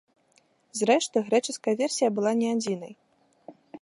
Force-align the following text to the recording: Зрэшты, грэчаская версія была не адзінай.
Зрэшты, 0.79 1.17
грэчаская 1.27 1.73
версія 1.81 2.07
была 2.17 2.31
не 2.41 2.49
адзінай. 2.55 2.93